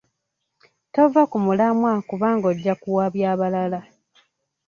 [0.93, 3.79] Tova ku mulamwa kubanga ojja kuwabya balala.